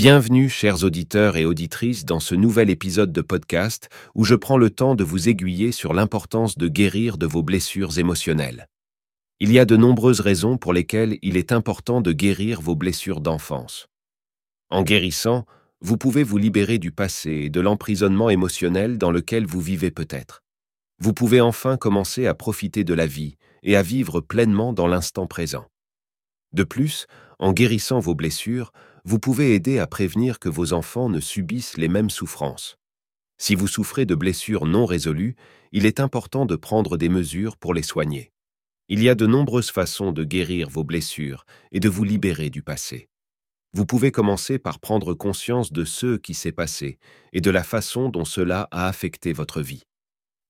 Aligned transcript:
Bienvenue, 0.00 0.48
chers 0.48 0.84
auditeurs 0.84 1.36
et 1.36 1.44
auditrices, 1.44 2.04
dans 2.04 2.20
ce 2.20 2.36
nouvel 2.36 2.70
épisode 2.70 3.10
de 3.10 3.20
podcast 3.20 3.88
où 4.14 4.24
je 4.24 4.36
prends 4.36 4.56
le 4.56 4.70
temps 4.70 4.94
de 4.94 5.02
vous 5.02 5.28
aiguiller 5.28 5.72
sur 5.72 5.92
l'importance 5.92 6.56
de 6.56 6.68
guérir 6.68 7.18
de 7.18 7.26
vos 7.26 7.42
blessures 7.42 7.98
émotionnelles. 7.98 8.68
Il 9.40 9.50
y 9.50 9.58
a 9.58 9.64
de 9.64 9.76
nombreuses 9.76 10.20
raisons 10.20 10.56
pour 10.56 10.72
lesquelles 10.72 11.18
il 11.22 11.36
est 11.36 11.50
important 11.50 12.00
de 12.00 12.12
guérir 12.12 12.60
vos 12.60 12.76
blessures 12.76 13.20
d'enfance. 13.20 13.88
En 14.70 14.84
guérissant, 14.84 15.46
vous 15.80 15.96
pouvez 15.96 16.22
vous 16.22 16.38
libérer 16.38 16.78
du 16.78 16.92
passé 16.92 17.32
et 17.32 17.50
de 17.50 17.60
l'emprisonnement 17.60 18.30
émotionnel 18.30 18.98
dans 18.98 19.10
lequel 19.10 19.46
vous 19.46 19.60
vivez 19.60 19.90
peut-être. 19.90 20.44
Vous 21.00 21.12
pouvez 21.12 21.40
enfin 21.40 21.76
commencer 21.76 22.28
à 22.28 22.34
profiter 22.34 22.84
de 22.84 22.94
la 22.94 23.08
vie 23.08 23.34
et 23.64 23.74
à 23.74 23.82
vivre 23.82 24.20
pleinement 24.20 24.72
dans 24.72 24.86
l'instant 24.86 25.26
présent. 25.26 25.66
De 26.52 26.62
plus, 26.62 27.08
en 27.40 27.52
guérissant 27.52 27.98
vos 27.98 28.14
blessures, 28.14 28.72
vous 29.08 29.18
pouvez 29.18 29.54
aider 29.54 29.78
à 29.78 29.86
prévenir 29.86 30.38
que 30.38 30.50
vos 30.50 30.74
enfants 30.74 31.08
ne 31.08 31.18
subissent 31.18 31.78
les 31.78 31.88
mêmes 31.88 32.10
souffrances. 32.10 32.76
Si 33.38 33.54
vous 33.54 33.66
souffrez 33.66 34.04
de 34.04 34.14
blessures 34.14 34.66
non 34.66 34.84
résolues, 34.84 35.34
il 35.72 35.86
est 35.86 35.98
important 35.98 36.44
de 36.44 36.56
prendre 36.56 36.98
des 36.98 37.08
mesures 37.08 37.56
pour 37.56 37.72
les 37.72 37.82
soigner. 37.82 38.32
Il 38.90 39.02
y 39.02 39.08
a 39.08 39.14
de 39.14 39.24
nombreuses 39.24 39.70
façons 39.70 40.12
de 40.12 40.24
guérir 40.24 40.68
vos 40.68 40.84
blessures 40.84 41.46
et 41.72 41.80
de 41.80 41.88
vous 41.88 42.04
libérer 42.04 42.50
du 42.50 42.60
passé. 42.60 43.08
Vous 43.72 43.86
pouvez 43.86 44.10
commencer 44.10 44.58
par 44.58 44.78
prendre 44.78 45.14
conscience 45.14 45.72
de 45.72 45.86
ce 45.86 46.18
qui 46.18 46.34
s'est 46.34 46.52
passé 46.52 46.98
et 47.32 47.40
de 47.40 47.50
la 47.50 47.64
façon 47.64 48.10
dont 48.10 48.26
cela 48.26 48.68
a 48.72 48.88
affecté 48.88 49.32
votre 49.32 49.62
vie. 49.62 49.84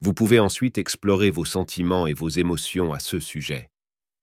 Vous 0.00 0.14
pouvez 0.14 0.40
ensuite 0.40 0.78
explorer 0.78 1.30
vos 1.30 1.44
sentiments 1.44 2.08
et 2.08 2.12
vos 2.12 2.28
émotions 2.28 2.92
à 2.92 2.98
ce 2.98 3.20
sujet. 3.20 3.70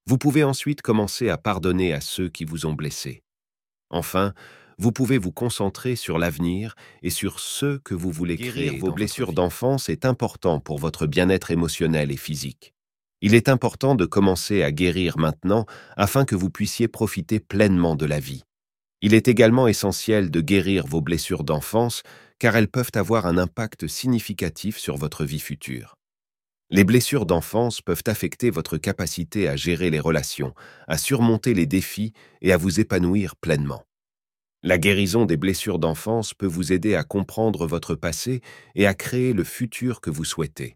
Vous 0.08 0.18
pouvez 0.18 0.44
ensuite 0.44 0.82
commencer 0.82 1.30
à 1.30 1.38
pardonner 1.38 1.94
à 1.94 2.02
ceux 2.02 2.28
qui 2.28 2.44
vous 2.44 2.66
ont 2.66 2.74
blessé. 2.74 3.22
Enfin, 3.96 4.34
vous 4.78 4.92
pouvez 4.92 5.18
vous 5.18 5.32
concentrer 5.32 5.96
sur 5.96 6.18
l'avenir 6.18 6.76
et 7.02 7.10
sur 7.10 7.40
ce 7.40 7.78
que 7.78 7.94
vous 7.94 8.12
voulez 8.12 8.38
créer. 8.38 8.78
Vos 8.78 8.92
blessures 8.92 9.32
d'enfance 9.32 9.88
est 9.88 10.06
important 10.06 10.60
pour 10.60 10.80
votre 10.80 11.08
bien-être 11.08 11.50
émotionnel 11.50 12.12
et 12.12 12.18
physique. 12.18 12.74
Il 13.22 13.34
est 13.34 13.48
important 13.48 13.96
de 13.96 14.06
commencer 14.06 14.64
à 14.64 14.72
guérir 14.72 15.18
maintenant 15.18 15.66
afin 15.96 16.26
que 16.26 16.36
vous 16.36 16.50
puissiez 16.50 16.90
profiter 16.90 17.40
pleinement 17.40 17.96
de 17.96 18.06
la 18.06 18.20
vie. 18.20 18.44
Il 19.02 19.14
est 19.14 19.30
également 19.30 19.68
essentiel 19.68 20.30
de 20.30 20.42
guérir 20.42 20.86
vos 20.86 21.02
blessures 21.02 21.46
d'enfance 21.46 22.04
car 22.38 22.58
elles 22.58 22.68
peuvent 22.68 22.92
avoir 22.96 23.26
un 23.28 23.38
impact 23.38 23.88
significatif 23.88 24.78
sur 24.78 24.98
votre 24.98 25.24
vie 25.24 25.40
future. 25.40 25.96
Les 26.72 26.84
blessures 26.84 27.28
d'enfance 27.28 27.82
peuvent 27.82 28.04
affecter 28.08 28.50
votre 28.50 28.78
capacité 28.78 29.48
à 29.48 29.56
gérer 29.56 29.92
les 29.92 30.00
relations, 30.00 30.56
à 30.88 30.98
surmonter 30.98 31.54
les 31.54 31.68
défis 31.68 32.12
et 32.42 32.52
à 32.52 32.58
vous 32.58 32.80
épanouir 32.80 33.36
pleinement. 33.36 33.84
La 34.64 34.80
guérison 34.80 35.26
des 35.26 35.38
blessures 35.38 35.78
d'enfance 35.78 36.34
peut 36.34 36.48
vous 36.48 36.74
aider 36.74 36.96
à 36.96 37.04
comprendre 37.04 37.68
votre 37.68 37.94
passé 37.94 38.42
et 38.74 38.88
à 38.88 38.96
créer 38.96 39.34
le 39.34 39.44
futur 39.44 40.02
que 40.02 40.10
vous 40.10 40.26
souhaitez. 40.26 40.76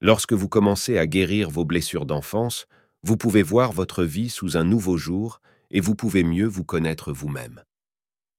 Lorsque 0.00 0.34
vous 0.34 0.48
commencez 0.48 0.98
à 0.98 1.06
guérir 1.08 1.50
vos 1.50 1.64
blessures 1.64 2.06
d'enfance, 2.06 2.66
vous 3.02 3.16
pouvez 3.16 3.42
voir 3.42 3.72
votre 3.72 4.04
vie 4.04 4.30
sous 4.30 4.56
un 4.56 4.62
nouveau 4.62 4.96
jour 4.96 5.40
et 5.72 5.80
vous 5.80 5.96
pouvez 5.96 6.22
mieux 6.22 6.46
vous 6.46 6.64
connaître 6.64 7.12
vous-même. 7.12 7.64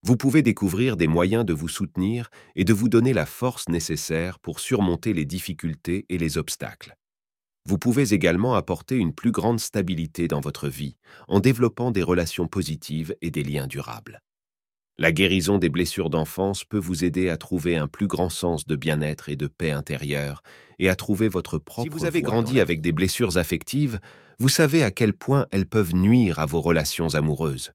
Vous 0.01 0.15
pouvez 0.15 0.41
découvrir 0.41 0.95
des 0.95 1.07
moyens 1.07 1.45
de 1.45 1.53
vous 1.53 1.67
soutenir 1.67 2.29
et 2.55 2.63
de 2.63 2.73
vous 2.73 2.87
donner 2.87 3.11
la 3.11 3.25
force 3.25 3.67
nécessaire 3.67 4.39
pour 4.39 4.59
surmonter 4.59 5.13
les 5.13 5.25
difficultés 5.25 6.05
et 6.07 6.17
les 6.17 6.37
obstacles. 6.37 6.95
Vous 7.65 7.77
pouvez 7.77 8.13
également 8.13 8.55
apporter 8.55 8.95
une 8.95 9.13
plus 9.13 9.31
grande 9.31 9.59
stabilité 9.59 10.27
dans 10.27 10.39
votre 10.39 10.69
vie 10.69 10.95
en 11.27 11.39
développant 11.39 11.91
des 11.91 12.01
relations 12.01 12.47
positives 12.47 13.13
et 13.21 13.29
des 13.29 13.43
liens 13.43 13.67
durables. 13.67 14.21
La 14.97 15.11
guérison 15.11 15.57
des 15.57 15.69
blessures 15.69 16.09
d'enfance 16.09 16.63
peut 16.63 16.79
vous 16.79 17.05
aider 17.05 17.29
à 17.29 17.37
trouver 17.37 17.77
un 17.77 17.87
plus 17.87 18.07
grand 18.07 18.29
sens 18.29 18.65
de 18.65 18.75
bien-être 18.75 19.29
et 19.29 19.35
de 19.35 19.47
paix 19.47 19.71
intérieure 19.71 20.43
et 20.77 20.89
à 20.89 20.95
trouver 20.95 21.27
votre 21.27 21.57
propre 21.57 21.83
Si 21.83 21.89
vous 21.89 22.05
avez 22.05 22.21
grandi 22.21 22.59
avec 22.59 22.81
des 22.81 22.91
blessures 22.91 23.37
affectives, 23.37 23.99
vous 24.39 24.49
savez 24.49 24.83
à 24.83 24.91
quel 24.91 25.13
point 25.13 25.45
elles 25.51 25.67
peuvent 25.67 25.95
nuire 25.95 26.39
à 26.39 26.45
vos 26.45 26.59
relations 26.59 27.15
amoureuses. 27.15 27.71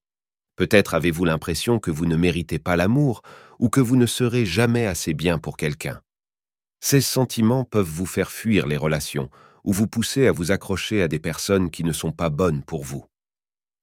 Peut-être 0.57 0.95
avez-vous 0.95 1.25
l'impression 1.25 1.79
que 1.79 1.91
vous 1.91 2.07
ne 2.07 2.17
méritez 2.17 2.59
pas 2.59 2.77
l'amour 2.77 3.23
ou 3.59 3.69
que 3.69 3.81
vous 3.81 3.97
ne 3.97 4.07
serez 4.07 4.47
jamais 4.47 4.87
assez 4.87 5.15
bien 5.15 5.39
pour 5.39 5.57
quelqu'un. 5.57 6.01
Ces 6.81 7.01
sentiments 7.01 7.65
peuvent 7.65 7.89
vous 7.89 8.07
faire 8.07 8.31
fuir 8.31 8.67
les 8.67 8.77
relations 8.77 9.31
ou 9.65 9.73
vous 9.73 9.87
pousser 9.87 10.27
à 10.27 10.33
vous 10.33 10.53
accrocher 10.53 11.03
à 11.03 11.09
des 11.09 11.19
personnes 11.19 11.71
qui 11.71 11.83
ne 11.83 11.93
sont 11.93 12.13
pas 12.13 12.31
bonnes 12.31 12.63
pour 12.63 12.85
vous. 12.85 13.07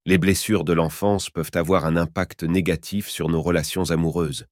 Les 0.06 0.18
blessures 0.18 0.64
de 0.64 0.72
l'enfance 0.72 1.28
peuvent 1.28 1.50
avoir 1.54 1.84
un 1.84 1.96
impact 1.96 2.44
négatif 2.44 3.08
sur 3.08 3.28
nos 3.28 3.42
relations 3.42 3.90
amoureuses. 3.90 4.46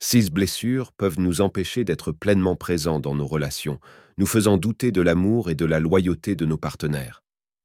Ces 0.00 0.30
blessures 0.30 0.92
peuvent 0.92 1.18
nous 1.18 1.40
empêcher 1.40 1.84
d'être 1.84 2.12
pleinement 2.12 2.56
présents 2.56 3.00
dans 3.00 3.14
nos 3.14 3.26
relations, 3.26 3.80
nous 4.18 4.26
faisant 4.26 4.58
douter 4.58 4.92
de 4.92 5.00
l'amour 5.00 5.50
et 5.50 5.54
de 5.54 5.64
la 5.64 5.80
loyauté 5.80 6.36
de 6.36 6.46
nos 6.46 6.58
partenaires. 6.58 7.23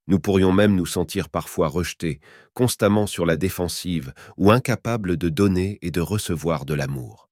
Nous 0.10 0.20
pourrions 0.20 0.52
même 0.52 0.76
nous 0.76 0.88
sentir 0.88 1.30
parfois 1.30 1.68
rejetés, 1.68 2.20
constamment 2.56 3.06
sur 3.06 3.28
la 3.28 3.38
défensive 3.38 4.12
ou 4.38 4.50
incapables 4.50 5.18
de 5.18 5.30
donner 5.30 5.78
et 5.84 5.92
de 5.92 6.02
recevoir 6.02 6.66
de 6.66 6.74
l'amour. 6.74 7.30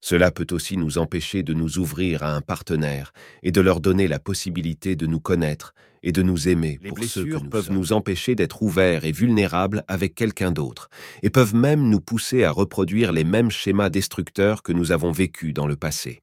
Cela 0.00 0.30
peut 0.30 0.46
aussi 0.52 0.78
nous 0.78 0.96
empêcher 0.96 1.42
de 1.42 1.52
nous 1.52 1.78
ouvrir 1.78 2.22
à 2.22 2.34
un 2.34 2.40
partenaire 2.40 3.12
et 3.42 3.52
de 3.52 3.60
leur 3.60 3.80
donner 3.80 4.08
la 4.08 4.18
possibilité 4.18 4.96
de 4.96 5.06
nous 5.06 5.20
connaître 5.20 5.74
et 6.02 6.12
de 6.12 6.22
nous 6.22 6.48
aimer. 6.48 6.78
Les 6.80 6.90
blessures 6.90 7.50
peuvent 7.50 7.70
nous 7.70 7.92
empêcher 7.92 8.34
d'être 8.34 8.62
ouverts 8.62 9.04
et 9.04 9.12
vulnérables 9.12 9.84
avec 9.86 10.14
quelqu'un 10.14 10.52
d'autre 10.52 10.88
et 11.22 11.28
peuvent 11.28 11.54
même 11.54 11.90
nous 11.90 12.00
pousser 12.00 12.44
à 12.44 12.50
reproduire 12.50 13.12
les 13.12 13.24
mêmes 13.24 13.50
schémas 13.50 13.90
destructeurs 13.90 14.62
que 14.62 14.72
nous 14.72 14.90
avons 14.90 15.12
vécus 15.12 15.52
dans 15.52 15.66
le 15.66 15.76
passé. 15.76 16.22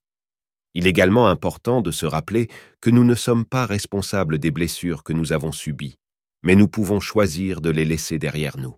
Il 0.73 0.87
est 0.87 0.89
également 0.89 1.27
important 1.27 1.81
de 1.81 1.91
se 1.91 2.05
rappeler 2.05 2.47
que 2.81 2.89
nous 2.89 3.03
ne 3.03 3.15
sommes 3.15 3.45
pas 3.45 3.65
responsables 3.65 4.39
des 4.39 4.51
blessures 4.51 5.03
que 5.03 5.13
nous 5.13 5.31
avons 5.33 5.51
subies, 5.51 5.97
mais 6.43 6.55
nous 6.55 6.67
pouvons 6.67 6.99
choisir 6.99 7.61
de 7.61 7.69
les 7.69 7.85
laisser 7.85 8.19
derrière 8.19 8.57
nous. 8.57 8.75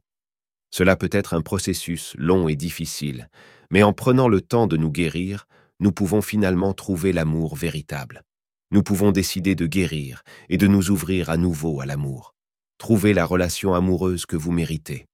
Cela 0.71 0.95
peut 0.95 1.09
être 1.11 1.33
un 1.33 1.41
processus 1.41 2.13
long 2.17 2.49
et 2.49 2.55
difficile, 2.55 3.29
mais 3.71 3.83
en 3.83 3.93
prenant 3.93 4.27
le 4.27 4.41
temps 4.41 4.67
de 4.67 4.77
nous 4.77 4.91
guérir, 4.91 5.47
nous 5.79 5.91
pouvons 5.91 6.21
finalement 6.21 6.73
trouver 6.73 7.13
l'amour 7.13 7.55
véritable. 7.55 8.23
Nous 8.71 8.83
pouvons 8.83 9.11
décider 9.11 9.55
de 9.55 9.67
guérir 9.67 10.21
et 10.49 10.57
de 10.57 10.67
nous 10.67 10.89
ouvrir 10.89 11.29
à 11.29 11.37
nouveau 11.37 11.81
à 11.81 11.85
l'amour. 11.85 12.33
Trouver 12.77 13.13
la 13.13 13.25
relation 13.25 13.73
amoureuse 13.73 14.25
que 14.25 14.35
vous 14.35 14.51
méritez. 14.51 15.05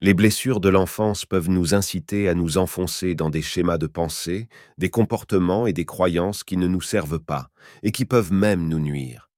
Les 0.00 0.14
blessures 0.14 0.60
de 0.60 0.68
l'enfance 0.68 1.26
peuvent 1.26 1.50
nous 1.50 1.74
inciter 1.74 2.28
à 2.28 2.34
nous 2.34 2.56
enfoncer 2.56 3.16
dans 3.16 3.30
des 3.30 3.42
schémas 3.42 3.78
de 3.78 3.88
pensée, 3.88 4.48
des 4.78 4.90
comportements 4.90 5.66
et 5.66 5.72
des 5.72 5.84
croyances 5.84 6.44
qui 6.44 6.56
ne 6.56 6.68
nous 6.68 6.80
servent 6.80 7.18
pas 7.18 7.50
et 7.82 7.90
qui 7.90 8.04
peuvent 8.04 8.32
même 8.32 8.68
nous 8.68 8.78
nuire. 8.78 9.28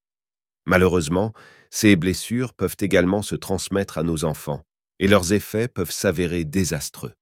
Malheureusement, 0.66 1.32
ces 1.70 1.96
blessures 1.96 2.52
peuvent 2.52 2.76
également 2.78 3.22
se 3.22 3.36
transmettre 3.36 3.96
à 3.96 4.02
nos 4.02 4.24
enfants 4.24 4.62
et 4.98 5.08
leurs 5.08 5.32
effets 5.32 5.66
peuvent 5.66 5.90
s'avérer 5.90 6.44
désastreux. 6.44 7.14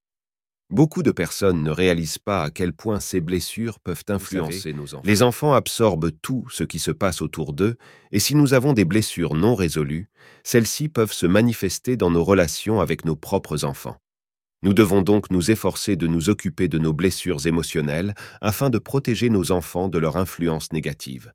Beaucoup 0.71 1.03
de 1.03 1.13
personnes 1.13 1.63
ne 1.63 1.71
réalisent 1.71 2.19
pas 2.19 2.43
à 2.43 2.51
quel 2.51 2.75
point 2.75 3.01
ces 3.01 3.23
blessures 3.23 3.81
peuvent 3.81 4.05
influencer 4.09 4.75
nos 4.75 4.95
enfants. 4.95 5.03
Les 5.03 5.23
enfants 5.23 5.55
absorbent 5.55 6.11
tout 6.21 6.47
ce 6.51 6.63
qui 6.63 6.79
se 6.79 6.91
passe 6.91 7.23
autour 7.23 7.55
d'eux, 7.55 7.77
et 8.13 8.19
si 8.19 8.35
nous 8.35 8.53
avons 8.53 8.75
des 8.75 8.85
blessures 8.85 9.35
non 9.35 9.55
résolues, 9.55 10.11
celles-ci 10.45 10.91
peuvent 10.91 11.13
se 11.13 11.25
manifester 11.25 11.97
dans 11.97 12.11
nos 12.11 12.23
relations 12.23 12.81
avec 12.81 13.07
nos 13.07 13.17
propres 13.17 13.65
enfants. 13.65 13.97
Nous 14.63 14.75
devons 14.75 15.01
donc 15.01 15.31
nous 15.31 15.51
efforcer 15.51 15.97
de 15.97 16.07
nous 16.07 16.29
occuper 16.29 16.69
de 16.69 16.79
nos 16.79 16.93
blessures 16.93 17.47
émotionnelles 17.47 18.15
afin 18.43 18.69
de 18.69 18.79
protéger 18.79 19.31
nos 19.31 19.53
enfants 19.53 19.89
de 19.89 19.99
leur 19.99 20.19
influence 20.19 20.73
négative. 20.73 21.33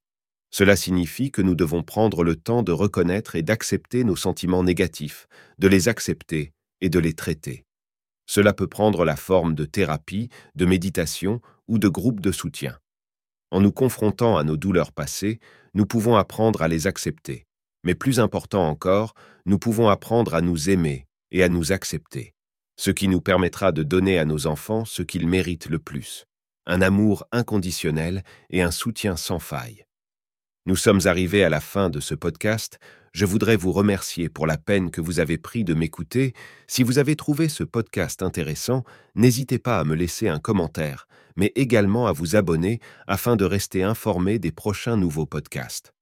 Cela 0.52 0.76
signifie 0.76 1.32
que 1.32 1.42
nous 1.42 1.56
devons 1.56 1.82
prendre 1.82 2.24
le 2.24 2.36
temps 2.36 2.62
de 2.62 2.72
reconnaître 2.72 3.36
et 3.36 3.42
d'accepter 3.42 4.04
nos 4.04 4.16
sentiments 4.16 4.62
négatifs, 4.62 5.28
de 5.58 5.68
les 5.68 5.88
accepter 5.88 6.54
et 6.82 6.90
de 6.90 7.00
les 7.00 7.14
traiter. 7.14 7.66
Cela 8.36 8.52
peut 8.52 8.66
prendre 8.66 9.06
la 9.06 9.16
forme 9.16 9.54
de 9.54 9.64
thérapie, 9.64 10.28
de 10.56 10.66
méditation 10.66 11.40
ou 11.68 11.78
de 11.78 11.88
groupes 11.88 12.20
de 12.20 12.32
soutien. 12.32 12.80
En 13.52 13.62
nous 13.62 13.72
confrontant 13.72 14.38
à 14.38 14.44
nos 14.44 14.58
douleurs 14.58 14.92
passées, 14.92 15.40
nous 15.76 15.86
pouvons 15.86 16.16
apprendre 16.16 16.64
à 16.64 16.68
les 16.68 16.88
accepter. 16.88 17.46
Mais 17.84 17.94
plus 17.94 18.20
important 18.20 18.68
encore, 18.68 19.14
nous 19.46 19.60
pouvons 19.60 19.88
apprendre 19.88 20.34
à 20.34 20.42
nous 20.42 20.72
aimer 20.72 21.06
et 21.30 21.44
à 21.44 21.48
nous 21.48 21.72
accepter, 21.72 22.34
ce 22.76 22.90
qui 22.90 23.08
nous 23.08 23.22
permettra 23.22 23.72
de 23.72 23.84
donner 23.84 24.18
à 24.18 24.26
nos 24.26 24.48
enfants 24.48 24.84
ce 24.84 25.04
qu'ils 25.04 25.28
méritent 25.28 25.70
le 25.70 25.78
plus, 25.78 26.26
un 26.66 26.82
amour 26.82 27.28
inconditionnel 27.32 28.24
et 28.50 28.64
un 28.64 28.72
soutien 28.72 29.16
sans 29.16 29.38
faille. 29.38 29.86
Nous 30.66 30.78
sommes 30.78 31.02
arrivés 31.06 31.44
à 31.44 31.50
la 31.50 31.60
fin 31.60 31.90
de 31.90 32.00
ce 32.00 32.16
podcast. 32.16 32.80
Je 33.12 33.26
voudrais 33.26 33.58
vous 33.58 33.74
remercier 33.74 34.30
pour 34.30 34.48
la 34.48 34.58
peine 34.58 34.92
que 34.92 35.02
vous 35.02 35.20
avez 35.20 35.38
pris 35.38 35.66
de 35.66 35.74
m'écouter. 35.74 36.34
Si 36.68 36.84
vous 36.84 37.00
avez 37.00 37.18
trouvé 37.18 37.50
ce 37.50 37.66
podcast 37.66 38.24
intéressant, 38.24 38.86
n'hésitez 39.14 39.60
pas 39.60 39.80
à 39.80 39.84
me 39.84 39.94
laisser 39.94 40.30
un 40.30 40.40
commentaire, 40.40 41.06
mais 41.36 41.52
également 41.56 42.08
à 42.08 42.14
vous 42.14 42.38
abonner 42.38 42.80
afin 43.08 43.36
de 43.36 43.44
rester 43.44 43.84
informé 43.84 44.40
des 44.40 44.54
prochains 44.54 44.96
nouveaux 44.96 45.26
podcasts. 45.26 45.94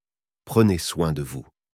Prenez 0.46 0.78
soin 0.78 1.12
de 1.12 1.24
vous. 1.24 1.51